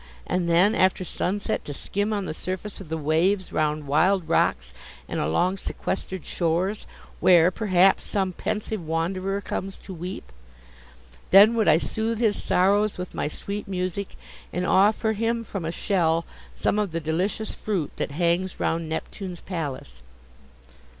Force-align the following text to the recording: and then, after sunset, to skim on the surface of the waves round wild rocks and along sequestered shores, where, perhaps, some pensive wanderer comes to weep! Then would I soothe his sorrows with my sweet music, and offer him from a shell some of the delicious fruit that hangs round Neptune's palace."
and 0.25 0.49
then, 0.49 0.73
after 0.73 1.03
sunset, 1.05 1.63
to 1.63 1.75
skim 1.75 2.11
on 2.11 2.25
the 2.25 2.33
surface 2.33 2.81
of 2.81 2.89
the 2.89 2.97
waves 2.97 3.53
round 3.53 3.85
wild 3.85 4.27
rocks 4.27 4.73
and 5.07 5.19
along 5.19 5.57
sequestered 5.57 6.25
shores, 6.25 6.87
where, 7.19 7.51
perhaps, 7.51 8.03
some 8.03 8.33
pensive 8.33 8.83
wanderer 8.83 9.39
comes 9.41 9.77
to 9.77 9.93
weep! 9.93 10.31
Then 11.29 11.53
would 11.53 11.67
I 11.67 11.77
soothe 11.77 12.17
his 12.17 12.41
sorrows 12.43 12.97
with 12.97 13.13
my 13.13 13.27
sweet 13.27 13.67
music, 13.67 14.15
and 14.51 14.65
offer 14.65 15.13
him 15.13 15.43
from 15.43 15.65
a 15.65 15.71
shell 15.71 16.25
some 16.55 16.79
of 16.79 16.93
the 16.93 16.99
delicious 16.99 17.53
fruit 17.53 17.91
that 17.97 18.09
hangs 18.09 18.59
round 18.59 18.89
Neptune's 18.89 19.41
palace." 19.41 20.01